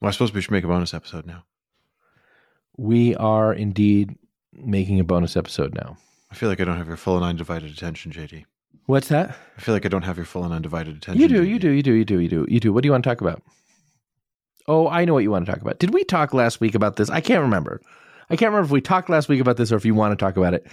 [0.00, 1.44] Well, I suppose we should make a bonus episode now.
[2.76, 4.16] We are indeed
[4.52, 5.98] making a bonus episode now.
[6.30, 8.44] I feel like I don't have your full and undivided attention, JD.
[8.86, 9.36] What's that?
[9.56, 11.20] I feel like I don't have your full and undivided attention.
[11.20, 11.48] You do, JD.
[11.48, 12.72] you do, you do, you do, you do, you do.
[12.72, 13.42] What do you want to talk about?
[14.66, 15.78] Oh, I know what you want to talk about.
[15.78, 17.10] Did we talk last week about this?
[17.10, 17.80] I can't remember.
[18.30, 20.24] I can't remember if we talked last week about this or if you want to
[20.24, 20.66] talk about it.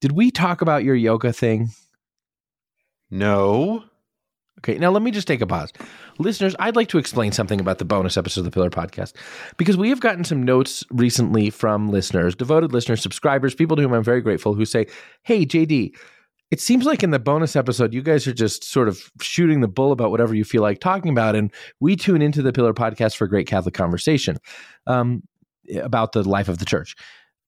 [0.00, 1.70] Did we talk about your yoga thing?
[3.10, 3.84] No.
[4.60, 5.72] Okay, now let me just take a pause.
[6.18, 9.14] Listeners, I'd like to explain something about the bonus episode of the Pillar Podcast
[9.56, 13.94] because we have gotten some notes recently from listeners, devoted listeners, subscribers, people to whom
[13.94, 14.86] I'm very grateful who say,
[15.22, 15.96] Hey, JD,
[16.50, 19.68] it seems like in the bonus episode, you guys are just sort of shooting the
[19.68, 21.36] bull about whatever you feel like talking about.
[21.36, 24.36] And we tune into the Pillar Podcast for a great Catholic conversation
[24.86, 25.22] um,
[25.82, 26.96] about the life of the church.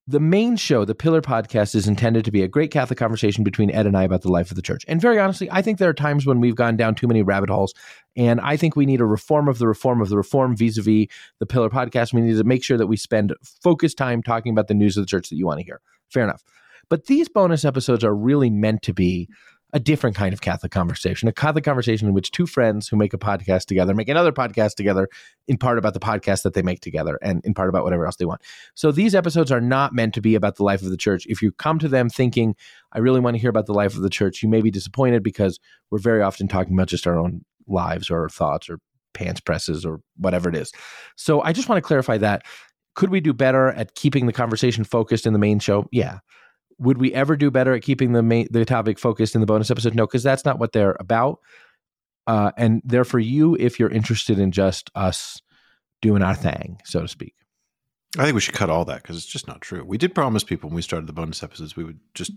[0.05, 3.71] The main show, the Pillar Podcast, is intended to be a great Catholic conversation between
[3.71, 4.83] Ed and I about the life of the church.
[4.85, 7.49] And very honestly, I think there are times when we've gone down too many rabbit
[7.49, 7.73] holes.
[8.17, 10.81] And I think we need a reform of the reform of the reform vis a
[10.81, 11.07] vis
[11.39, 12.11] the Pillar Podcast.
[12.11, 15.03] We need to make sure that we spend focused time talking about the news of
[15.03, 15.79] the church that you want to hear.
[16.09, 16.43] Fair enough.
[16.89, 19.29] But these bonus episodes are really meant to be
[19.73, 23.13] a different kind of Catholic conversation, a Catholic conversation in which two friends who make
[23.13, 25.09] a podcast together make another podcast together,
[25.47, 28.15] in part about the podcast that they make together and in part about whatever else
[28.17, 28.41] they want.
[28.75, 31.25] So these episodes are not meant to be about the life of the church.
[31.27, 32.55] If you come to them thinking,
[32.93, 35.23] I really want to hear about the life of the church, you may be disappointed
[35.23, 38.77] because we're very often talking about just our own lives or thoughts or
[39.15, 40.71] pants presses or whatever it is.
[41.15, 42.43] So I just want to clarify that.
[42.95, 45.87] Could we do better at keeping the conversation focused in the main show?
[45.91, 46.19] Yeah
[46.79, 49.69] would we ever do better at keeping the main, the topic focused in the bonus
[49.71, 49.95] episode?
[49.95, 51.39] No, because that's not what they're about.
[52.27, 55.41] Uh, and they're for you if you're interested in just us
[56.01, 57.33] doing our thing, so to speak.
[58.17, 59.83] I think we should cut all that because it's just not true.
[59.83, 62.31] We did promise people when we started the bonus episodes we would just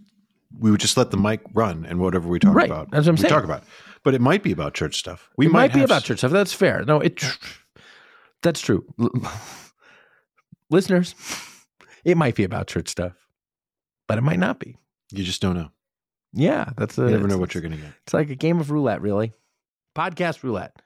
[0.59, 3.11] we would just let the mic run and whatever we talk Right, about, that's what
[3.11, 3.31] I'm we saying.
[3.35, 3.65] talk about.
[4.05, 5.29] But it might be about church stuff.
[5.37, 6.31] We it might, be about s- church stuff.
[6.33, 6.85] That's fair.
[6.85, 7.23] No, it
[8.43, 8.85] that's true.
[10.71, 11.15] Listeners,
[12.05, 13.13] it might be about church stuff,
[14.07, 14.77] but it might not be.
[15.13, 15.71] You just don't know.
[16.33, 17.93] Yeah, that's a, You never know what you're going to get.
[18.05, 19.33] It's like a game of roulette, really.
[19.95, 20.77] Podcast roulette.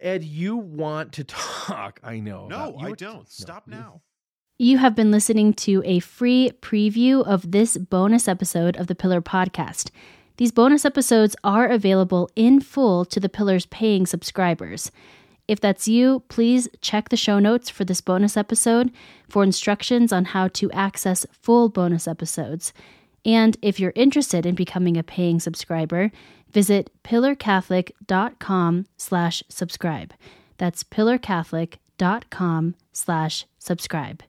[0.00, 2.00] Ed, you want to talk?
[2.02, 2.48] I know.
[2.48, 3.14] No, you I don't.
[3.18, 4.00] no, Stop you- now.
[4.58, 9.20] You have been listening to a free preview of this bonus episode of the Pillar
[9.20, 9.90] Podcast.
[10.38, 14.90] These bonus episodes are available in full to the Pillar's paying subscribers.
[15.48, 18.90] If that's you, please check the show notes for this bonus episode
[19.28, 22.72] for instructions on how to access full bonus episodes.
[23.24, 26.10] And if you're interested in becoming a paying subscriber,
[26.50, 30.14] visit pillarcatholic.com slash subscribe.
[30.58, 34.22] That's pillarcatholic.com slash subscribe.